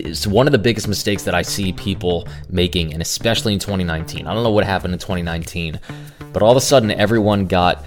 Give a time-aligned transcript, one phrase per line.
[0.00, 4.26] it's one of the biggest mistakes that I see people making, and especially in 2019.
[4.26, 5.80] I don't know what happened in 2019,
[6.32, 7.84] but all of a sudden everyone got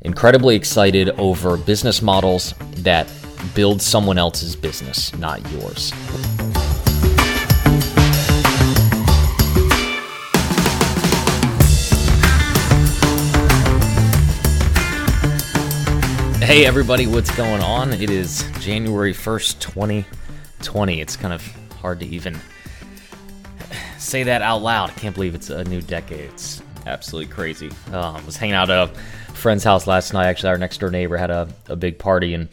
[0.00, 3.06] incredibly excited over business models that
[3.54, 5.92] build someone else's business, not yours.
[16.42, 17.92] Hey, everybody, what's going on?
[17.94, 20.21] It is January 1st, 2020.
[20.70, 21.42] It's kind of
[21.80, 22.38] hard to even
[23.98, 24.90] say that out loud.
[24.90, 26.30] I can't believe it's a new decade.
[26.30, 27.70] It's absolutely crazy.
[27.92, 28.94] Um, was hanging out at a
[29.34, 30.26] friend's house last night.
[30.26, 32.48] Actually, our next door neighbor had a, a big party, and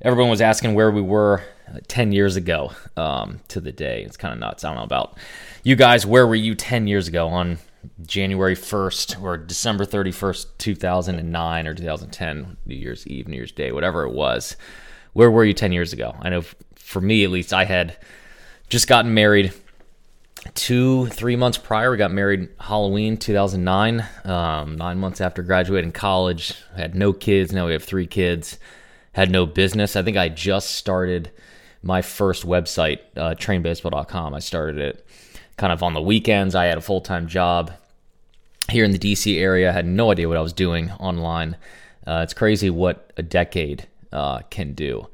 [0.00, 4.02] everyone was asking where we were uh, 10 years ago um, to the day.
[4.02, 4.64] It's kind of nuts.
[4.64, 5.18] I don't know about
[5.62, 6.06] you guys.
[6.06, 7.58] Where were you 10 years ago on
[8.06, 14.04] January 1st or December 31st, 2009 or 2010, New Year's Eve, New Year's Day, whatever
[14.04, 14.56] it was.
[15.12, 16.14] Where were you 10 years ago?
[16.20, 16.42] I know
[16.74, 17.96] for me, at least, I had
[18.68, 19.52] just gotten married
[20.54, 21.90] two, three months prior.
[21.90, 26.54] We got married Halloween 2009, um, nine months after graduating college.
[26.74, 27.52] I had no kids.
[27.52, 28.58] Now we have three kids.
[29.12, 29.96] Had no business.
[29.96, 31.30] I think I just started
[31.82, 34.34] my first website, uh, trainbaseball.com.
[34.34, 35.06] I started it
[35.56, 36.54] kind of on the weekends.
[36.54, 37.72] I had a full time job
[38.70, 39.68] here in the DC area.
[39.68, 41.56] I had no idea what I was doing online.
[42.06, 45.08] Uh, it's crazy what a decade uh, can do.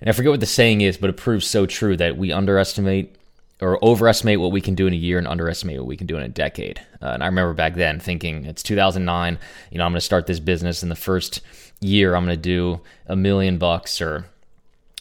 [0.00, 3.16] And I forget what the saying is, but it proves so true that we underestimate
[3.60, 6.16] or overestimate what we can do in a year and underestimate what we can do
[6.16, 6.80] in a decade.
[7.00, 9.38] Uh, and I remember back then thinking it's 2009,
[9.70, 11.40] you know, I'm going to start this business in the first
[11.82, 14.26] year I'm going to do a million bucks or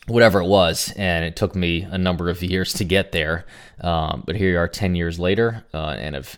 [0.07, 3.45] whatever it was, and it took me a number of years to get there.
[3.79, 6.37] Um, but here you are, ten years later, uh, and have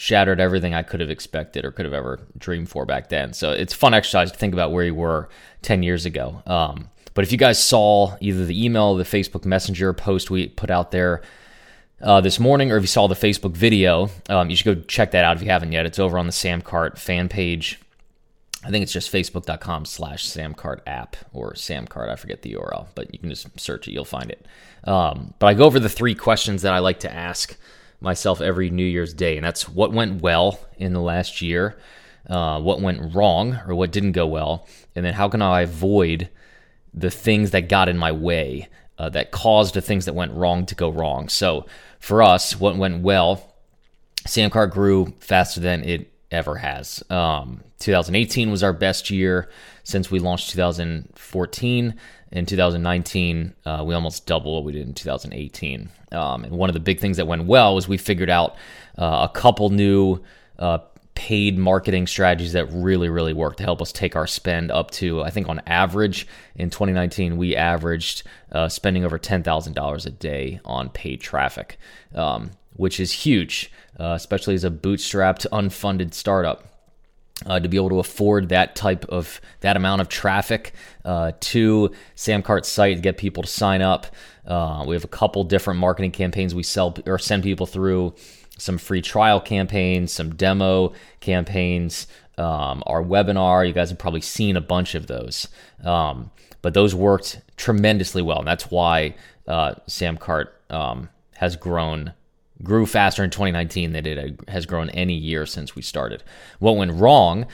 [0.00, 3.32] shattered everything I could have expected or could have ever dreamed for back then.
[3.32, 5.28] So it's fun exercise to think about where you were
[5.62, 6.42] ten years ago.
[6.46, 10.70] Um, but if you guys saw either the email, the Facebook Messenger post we put
[10.70, 11.22] out there.
[12.00, 15.10] Uh, this morning, or if you saw the Facebook video, um, you should go check
[15.10, 15.84] that out if you haven't yet.
[15.84, 17.80] It's over on the Sam Cart fan page
[18.64, 22.08] I think it's just facebook.com slash samcart app or samcart.
[22.08, 23.92] I forget the URL, but you can just search it.
[23.92, 24.46] You'll find it.
[24.84, 27.56] Um, but I go over the three questions that I like to ask
[28.00, 31.76] myself every New Year's Day, and that's what went well in the last year,
[32.28, 36.28] uh, what went wrong or what didn't go well, and then how can I avoid
[36.94, 40.66] the things that got in my way uh, that caused the things that went wrong
[40.66, 41.28] to go wrong.
[41.28, 41.66] So
[42.00, 43.54] for us, what went well,
[44.26, 47.02] Samcart grew faster than it ever has.
[47.10, 49.48] Um, 2018 was our best year
[49.84, 51.94] since we launched 2014.
[52.30, 55.88] In 2019, uh, we almost doubled what we did in 2018.
[56.12, 58.56] Um, and one of the big things that went well was we figured out
[58.98, 60.20] uh, a couple new
[60.58, 60.78] uh,
[61.14, 65.22] paid marketing strategies that really, really worked to help us take our spend up to,
[65.22, 68.22] I think, on average in 2019, we averaged
[68.52, 71.78] uh, spending over $10,000 a day on paid traffic,
[72.14, 76.67] um, which is huge, uh, especially as a bootstrapped, unfunded startup
[77.46, 80.72] uh, to be able to afford that type of that amount of traffic
[81.04, 84.06] uh, to Samcart's site to get people to sign up.
[84.46, 88.14] Uh, we have a couple different marketing campaigns we sell or send people through.
[88.58, 93.66] Some free trial campaigns, some demo campaigns, um, our webinar.
[93.66, 95.46] You guys have probably seen a bunch of those,
[95.84, 99.14] um, but those worked tremendously well, and that's why
[99.46, 102.14] uh, Samcart um, has grown
[102.62, 106.22] grew faster in 2019 than it has grown any year since we started.
[106.58, 107.46] What went wrong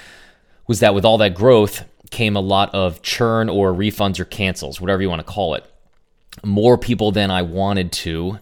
[0.67, 4.81] was that with all that growth came a lot of churn or refunds or cancels,
[4.81, 5.65] whatever you want to call it.
[6.43, 8.39] More people than I wanted to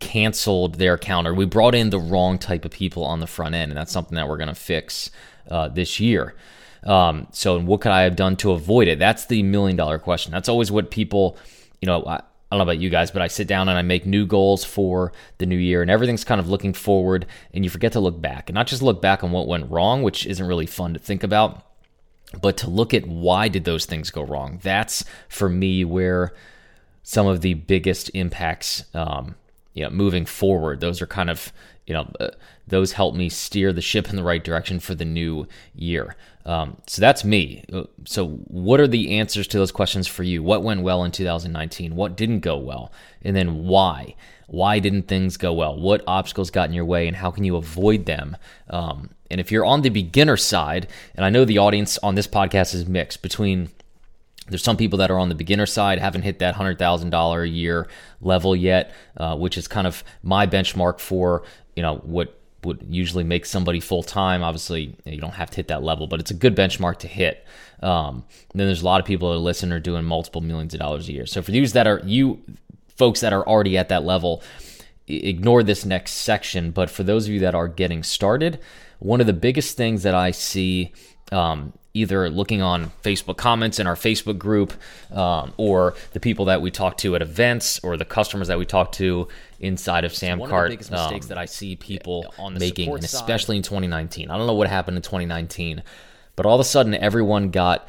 [0.00, 3.54] canceled their account, or we brought in the wrong type of people on the front
[3.54, 5.10] end, and that's something that we're going to fix
[5.50, 6.34] uh, this year.
[6.84, 8.98] Um, so, what could I have done to avoid it?
[8.98, 10.30] That's the million dollar question.
[10.30, 11.36] That's always what people,
[11.80, 12.20] you know,
[12.54, 15.12] don't know about you guys, but I sit down and I make new goals for
[15.38, 18.48] the new year, and everything's kind of looking forward, and you forget to look back
[18.48, 21.24] and not just look back on what went wrong, which isn't really fun to think
[21.24, 21.64] about,
[22.40, 24.60] but to look at why did those things go wrong.
[24.62, 26.32] That's for me where
[27.02, 29.34] some of the biggest impacts, um,
[29.76, 30.80] you know, moving forward.
[30.80, 31.52] Those are kind of
[31.86, 32.30] you know, uh,
[32.66, 36.16] those help me steer the ship in the right direction for the new year.
[36.44, 37.64] Um, so that's me.
[37.72, 40.42] Uh, so, what are the answers to those questions for you?
[40.42, 41.94] What went well in 2019?
[41.94, 42.92] What didn't go well?
[43.22, 44.16] And then why?
[44.48, 45.78] Why didn't things go well?
[45.78, 48.36] What obstacles got in your way, and how can you avoid them?
[48.68, 52.28] Um, and if you're on the beginner side, and I know the audience on this
[52.28, 53.70] podcast is mixed between
[54.48, 57.88] there's some people that are on the beginner side, haven't hit that $100,000 a year
[58.20, 61.42] level yet, uh, which is kind of my benchmark for
[61.74, 64.42] you know what would usually make somebody full time.
[64.42, 67.46] Obviously, you don't have to hit that level, but it's a good benchmark to hit.
[67.82, 71.12] Um, then there's a lot of people that are doing multiple millions of dollars a
[71.12, 71.26] year.
[71.26, 72.42] So for those that are you,
[72.96, 74.42] folks that are already at that level,
[75.06, 76.72] ignore this next section.
[76.72, 78.58] But for those of you that are getting started,
[78.98, 80.92] one of the biggest things that I see
[81.30, 84.74] um, either looking on Facebook comments in our Facebook group,
[85.10, 88.66] um, or the people that we talk to at events, or the customers that we
[88.66, 89.28] talk to
[89.58, 90.38] inside of Samcart.
[90.38, 93.62] One of the biggest mistakes um, that I see people on making, and especially in
[93.62, 94.30] 2019.
[94.30, 95.82] I don't know what happened in 2019,
[96.36, 97.88] but all of a sudden everyone got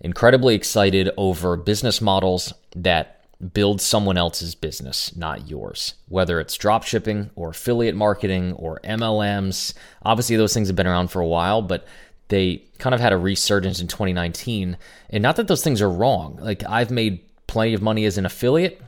[0.00, 3.18] incredibly excited over business models that
[3.54, 5.94] build someone else's business, not yours.
[6.08, 11.08] Whether it's drop shipping or affiliate marketing or MLMs, obviously those things have been around
[11.08, 11.86] for a while, but
[12.28, 14.76] they kind of had a resurgence in 2019.
[15.10, 16.38] And not that those things are wrong.
[16.40, 18.80] Like I've made plenty of money as an affiliate,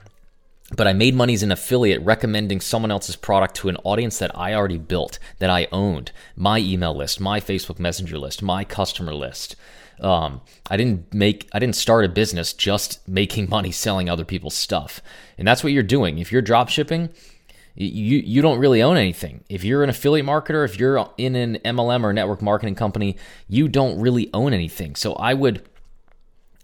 [0.76, 4.36] but I made money as an affiliate recommending someone else's product to an audience that
[4.38, 6.12] I already built, that I owned.
[6.36, 9.56] My email list, my Facebook Messenger list, my customer list.
[10.00, 10.40] Um,
[10.70, 15.02] I didn't make, I didn't start a business just making money selling other people's stuff.
[15.36, 16.18] And that's what you're doing.
[16.18, 17.10] If you're drop shipping,
[17.86, 19.42] you you don't really own anything.
[19.48, 23.16] If you're an affiliate marketer, if you're in an MLM or network marketing company,
[23.48, 24.96] you don't really own anything.
[24.96, 25.66] So I would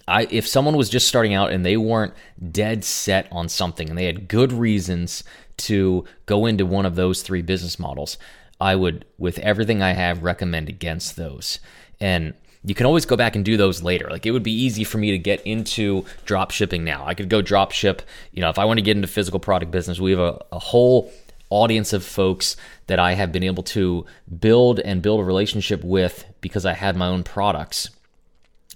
[0.07, 2.13] I if someone was just starting out and they weren't
[2.53, 5.25] dead set on something and they had good reasons
[5.59, 8.19] to go into one of those three business models,
[8.61, 11.61] I would with everything I have recommend against those.
[11.99, 12.35] And
[12.67, 14.09] you can always go back and do those later.
[14.11, 17.07] Like it would be easy for me to get into drop shipping now.
[17.07, 18.03] I could go drop ship.
[18.33, 20.59] You know, if I want to get into physical product business, we have a, a
[20.59, 21.13] whole
[21.49, 22.57] audience of folks
[22.89, 24.05] that I have been able to
[24.41, 27.91] build and build a relationship with because I had my own products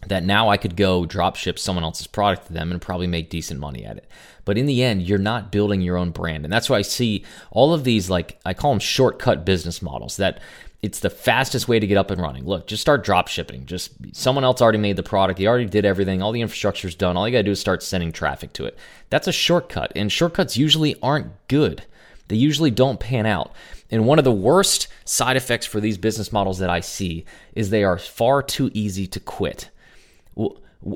[0.06, 3.30] that now I could go drop ship someone else's product to them and probably make
[3.30, 4.08] decent money at it.
[4.44, 6.44] But in the end, you're not building your own brand.
[6.44, 10.16] And that's why I see all of these, like, I call them shortcut business models
[10.16, 10.40] that
[10.82, 12.46] it's the fastest way to get up and running.
[12.46, 13.66] Look, just start drop shipping.
[13.66, 15.38] Just someone else already made the product.
[15.38, 16.22] He already did everything.
[16.22, 17.16] All the infrastructure's done.
[17.16, 18.78] All you got to do is start sending traffic to it.
[19.10, 19.92] That's a shortcut.
[19.94, 21.84] And shortcuts usually aren't good.
[22.28, 23.52] They usually don't pan out.
[23.90, 27.68] And one of the worst side effects for these business models that I see is
[27.68, 29.68] they are far too easy to quit.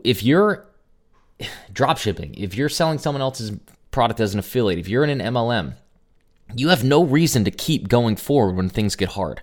[0.03, 0.67] If you're
[1.73, 3.53] drop shipping, if you're selling someone else's
[3.91, 5.75] product as an affiliate, if you're in an MLM,
[6.55, 9.41] you have no reason to keep going forward when things get hard.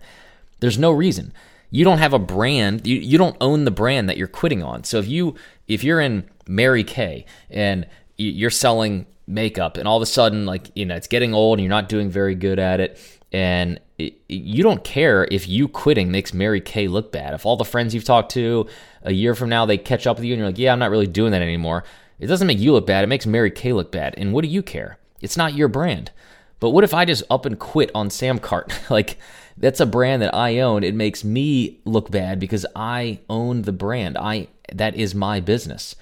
[0.60, 1.34] There's no reason.
[1.70, 2.86] You don't have a brand.
[2.86, 4.84] You, you don't own the brand that you're quitting on.
[4.84, 5.36] So if you
[5.68, 7.88] if you're in Mary Kay and
[8.18, 11.64] you're selling makeup and all of a sudden like you know it's getting old and
[11.64, 13.00] you're not doing very good at it
[13.32, 13.80] and
[14.28, 17.34] you don't care if you quitting makes Mary Kay look bad.
[17.34, 18.68] If all the friends you've talked to
[19.04, 20.92] a year from now they catch up with you and you're like, "Yeah, I'm not
[20.92, 21.84] really doing that anymore."
[22.20, 23.04] It doesn't make you look bad.
[23.04, 24.14] It makes Mary Kay look bad.
[24.18, 25.00] And what do you care?
[25.22, 26.12] It's not your brand.
[26.60, 28.90] But what if I just up and quit on Samcart?
[28.90, 29.18] like
[29.58, 30.84] that's a brand that I own.
[30.84, 34.18] It makes me look bad because I own the brand.
[34.18, 35.96] I that is my business.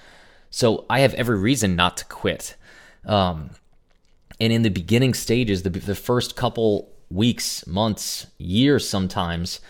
[0.50, 2.56] So I have every reason not to quit.
[3.06, 3.50] Um,
[4.40, 9.60] and in the beginning stages, the, the first couple weeks, months, years, sometimes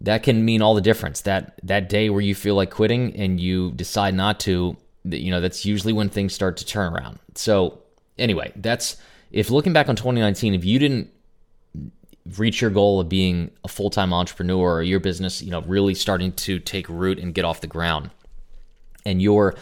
[0.00, 1.22] that can mean all the difference.
[1.22, 5.40] That that day where you feel like quitting and you decide not to, you know,
[5.40, 7.18] that's usually when things start to turn around.
[7.34, 7.78] So
[8.18, 8.96] anyway, that's
[9.30, 11.10] if looking back on 2019, if you didn't
[12.36, 16.32] reach your goal of being a full-time entrepreneur or your business, you know, really starting
[16.32, 18.10] to take root and get off the ground,
[19.04, 19.54] and you're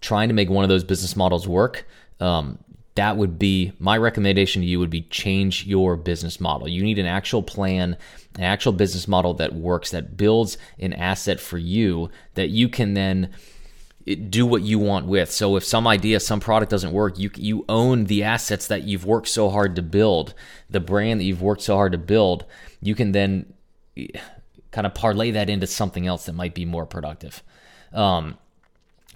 [0.00, 1.86] trying to make one of those business models work,
[2.20, 2.58] um,
[2.96, 6.68] that would be my recommendation to you would be change your business model.
[6.68, 7.96] You need an actual plan,
[8.36, 12.94] an actual business model that works, that builds an asset for you that you can
[12.94, 13.30] then
[14.28, 15.30] do what you want with.
[15.30, 19.04] So if some idea, some product doesn't work, you you own the assets that you've
[19.04, 20.34] worked so hard to build,
[20.68, 22.44] the brand that you've worked so hard to build.
[22.80, 23.52] You can then
[23.96, 24.08] eh,
[24.72, 27.42] kind of parlay that into something else that might be more productive.
[27.92, 28.38] Um,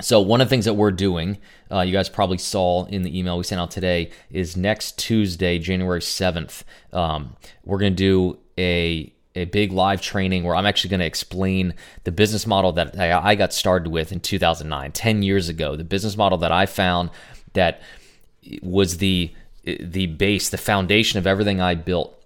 [0.01, 1.39] so one of the things that we're doing,
[1.71, 5.59] uh, you guys probably saw in the email we sent out today, is next Tuesday,
[5.59, 6.65] January seventh.
[6.93, 11.07] Um, we're going to do a a big live training where I'm actually going to
[11.07, 11.75] explain
[12.05, 15.75] the business model that I got started with in 2009, 10 years ago.
[15.75, 17.11] The business model that I found
[17.55, 17.83] that
[18.63, 19.33] was the
[19.65, 22.21] the base, the foundation of everything I built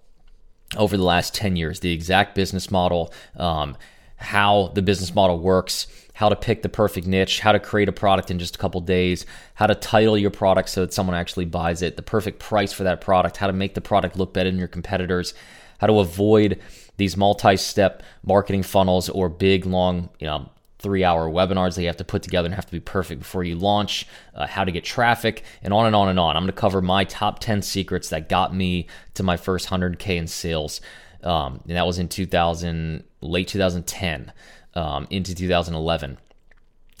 [0.75, 1.79] over the last 10 years.
[1.79, 3.77] The exact business model, um,
[4.19, 7.93] how the business model works, how to pick the perfect niche, how to create a
[7.93, 11.45] product in just a couple days, how to title your product so that someone actually
[11.45, 14.49] buys it, the perfect price for that product, how to make the product look better
[14.49, 15.33] than your competitors,
[15.79, 16.59] how to avoid
[16.97, 20.49] these multi-step marketing funnels or big long you know
[20.79, 23.43] three hour webinars that you have to put together and have to be perfect before
[23.43, 26.35] you launch, uh, how to get traffic, and on and on and on.
[26.35, 30.17] I'm going to cover my top 10 secrets that got me to my first 100K
[30.17, 30.79] in sales.
[31.23, 34.31] Um, and that was in 2000, late 2010
[34.75, 36.17] um, into 2011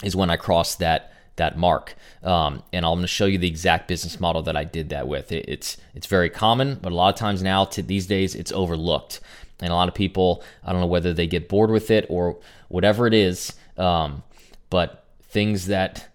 [0.03, 1.95] is when I crossed that that mark.
[2.21, 5.07] Um, and I'm going to show you the exact business model that I did that
[5.07, 5.31] with.
[5.31, 8.51] It, it's it's very common, but a lot of times now to these days it's
[8.51, 9.19] overlooked,
[9.59, 12.37] and a lot of people I don't know whether they get bored with it or
[12.67, 14.23] whatever it is, um,
[14.69, 16.07] but things that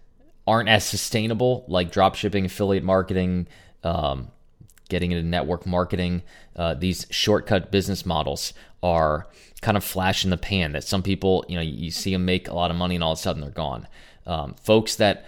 [0.47, 3.47] aren't as sustainable like dropshipping, affiliate marketing,
[3.83, 4.29] um,
[4.89, 6.23] getting into network marketing,
[6.55, 9.27] uh, these shortcut business models are
[9.61, 12.47] kind of flash in the pan that some people, you know, you see them make
[12.47, 13.87] a lot of money and all of a sudden they're gone.
[14.25, 15.25] Um, folks that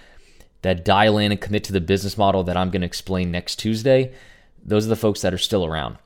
[0.63, 3.57] that dial in and commit to the business model that I'm going to explain next
[3.57, 4.13] Tuesday,
[4.63, 5.97] those are the folks that are still around.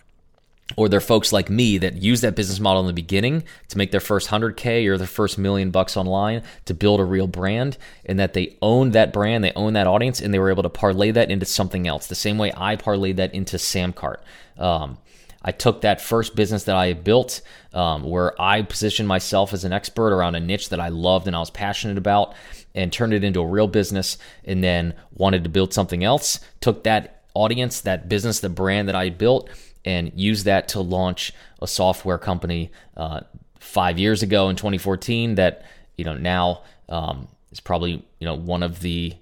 [0.76, 3.92] Or they're folks like me that use that business model in the beginning to make
[3.92, 8.20] their first 100K or their first million bucks online to build a real brand, and
[8.20, 11.12] that they own that brand, they own that audience, and they were able to parlay
[11.12, 12.08] that into something else.
[12.08, 14.18] The same way I parlayed that into Samcart.
[14.58, 14.98] Um,
[15.44, 17.42] I took that first business that I built,
[17.74, 21.36] um, where I positioned myself as an expert around a niche that I loved and
[21.36, 22.36] I was passionate about,
[22.76, 24.18] and turned it into a real business.
[24.46, 26.40] And then wanted to build something else.
[26.60, 29.50] Took that audience, that business, the brand that I built,
[29.86, 33.22] and used that to launch a software company uh,
[33.60, 35.36] five years ago in 2014.
[35.36, 35.66] That
[35.98, 39.14] you know now um, is probably you know one of the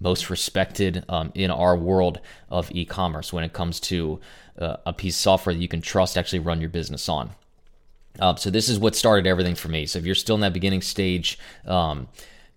[0.00, 4.20] most respected um, in our world of e-commerce when it comes to
[4.58, 7.30] uh, a piece of software that you can trust actually run your business on.
[8.20, 9.86] Um, so this is what started everything for me.
[9.86, 12.08] So if you're still in that beginning stage, um,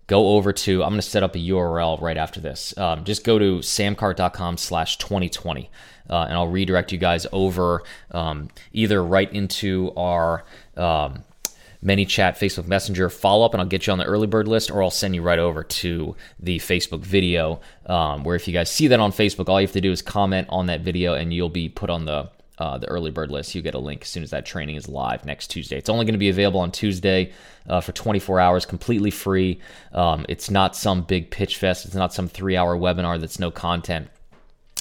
[0.08, 3.22] go over to i'm going to set up a url right after this um, just
[3.22, 5.70] go to samcart.com slash 2020
[6.10, 10.44] uh, and i'll redirect you guys over um, either right into our
[10.76, 11.22] um,
[11.84, 14.82] ManyChat, Facebook Messenger follow up, and I'll get you on the early bird list, or
[14.82, 17.60] I'll send you right over to the Facebook video.
[17.86, 20.02] Um, where if you guys see that on Facebook, all you have to do is
[20.02, 23.54] comment on that video, and you'll be put on the uh, the early bird list.
[23.54, 25.76] You get a link as soon as that training is live next Tuesday.
[25.78, 27.32] It's only going to be available on Tuesday
[27.68, 29.60] uh, for 24 hours, completely free.
[29.92, 31.86] Um, it's not some big pitch fest.
[31.86, 34.08] It's not some three hour webinar that's no content.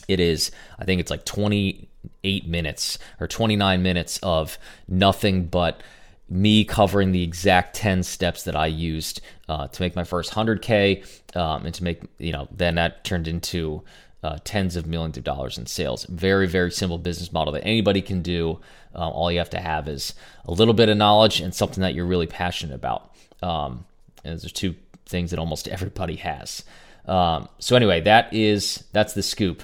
[0.07, 4.57] It is, I think it's like 28 minutes or 29 minutes of
[4.87, 5.81] nothing but
[6.29, 11.35] me covering the exact 10 steps that I used uh, to make my first 100K
[11.35, 13.83] um, and to make, you know, then that turned into
[14.23, 16.05] uh, tens of millions of dollars in sales.
[16.05, 18.59] Very, very simple business model that anybody can do.
[18.93, 20.15] Uh, all you have to have is
[20.45, 23.15] a little bit of knowledge and something that you're really passionate about.
[23.41, 23.85] Um,
[24.23, 26.63] and those are two things that almost everybody has.
[27.05, 29.63] Um, so anyway, that is that's the scoop.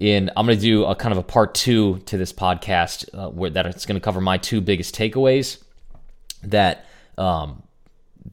[0.00, 3.28] In I'm going to do a kind of a part two to this podcast uh,
[3.28, 5.62] where that it's going to cover my two biggest takeaways
[6.42, 6.86] that
[7.18, 7.62] um,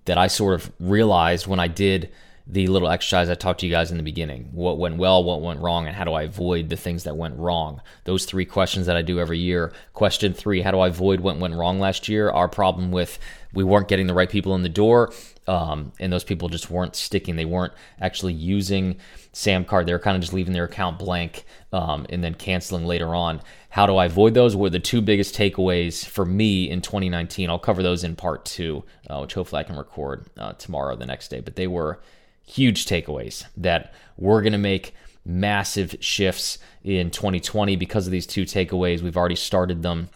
[0.06, 2.10] that I sort of realized when I did
[2.50, 4.50] the little exercise I talked to you guys in the beginning.
[4.54, 7.38] What went well, what went wrong, and how do I avoid the things that went
[7.38, 7.82] wrong?
[8.06, 9.74] Those three questions that I do every year.
[9.94, 12.30] Question three: How do I avoid what went wrong last year?
[12.30, 13.20] Our problem with
[13.54, 15.12] we weren't getting the right people in the door,
[15.48, 17.36] um, and those people just weren't sticking.
[17.36, 18.98] They weren't actually using
[19.34, 19.86] Samcart.
[19.86, 23.42] They were kind of just leaving their account blank um, and then canceling later on.
[23.70, 24.56] How do I avoid those?
[24.56, 27.50] Were the two biggest takeaways for me in 2019.
[27.50, 30.98] I'll cover those in part two, uh, which hopefully I can record uh, tomorrow, or
[30.98, 31.40] the next day.
[31.40, 32.00] But they were
[32.46, 34.94] huge takeaways that we're going to make
[35.26, 39.02] massive shifts in 2020 because of these two takeaways.
[39.02, 40.10] We've already started them,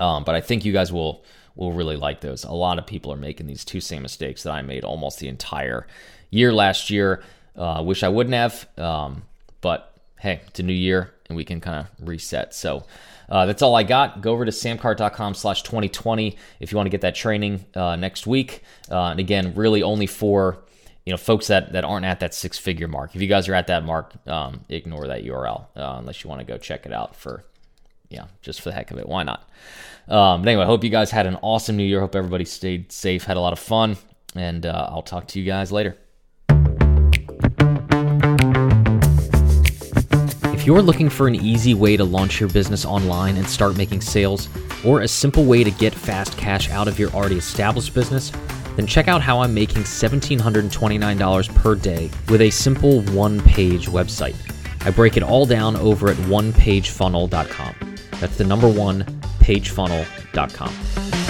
[0.00, 2.44] um, but I think you guys will will really like those.
[2.44, 5.28] A lot of people are making these two same mistakes that I made almost the
[5.28, 5.86] entire
[6.30, 7.22] year last year.
[7.56, 9.22] Uh, wish I wouldn't have, um,
[9.60, 12.54] but hey, it's a new year and we can kind of reset.
[12.54, 12.84] So.
[13.28, 14.20] Uh, that's all I got.
[14.20, 18.26] Go over to samcart.com slash 2020 if you want to get that training uh, next
[18.26, 18.62] week.
[18.90, 20.58] Uh, and again, really only for
[21.04, 23.14] you know, folks that, that aren't at that six figure mark.
[23.14, 26.40] If you guys are at that mark, um, ignore that URL uh, unless you want
[26.40, 27.44] to go check it out for,
[28.12, 29.08] yeah, just for the heck of it.
[29.08, 29.48] Why not?
[30.08, 32.00] Um, but anyway, I hope you guys had an awesome new year.
[32.00, 33.96] Hope everybody stayed safe, had a lot of fun,
[34.34, 35.96] and uh, I'll talk to you guys later.
[40.52, 44.00] If you're looking for an easy way to launch your business online and start making
[44.00, 44.48] sales,
[44.84, 48.30] or a simple way to get fast cash out of your already established business,
[48.76, 54.36] then check out how I'm making $1,729 per day with a simple one page website.
[54.84, 57.91] I break it all down over at onepagefunnel.com.
[58.22, 59.02] That's the number one,
[59.40, 61.21] pagefunnel.com.